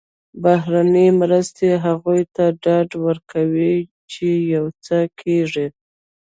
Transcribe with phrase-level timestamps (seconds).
[0.43, 3.75] بهرنۍ مرستې هغوی ته ډاډ ورکوي
[4.11, 5.67] چې یو څه کېږي.